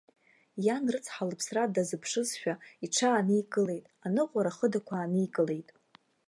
[0.65, 2.53] Иан рыцҳа лыԥсра дазыԥшызшәа,
[2.85, 5.69] иҽааникылеит, аныҟәара хыдақәа ааникылеит.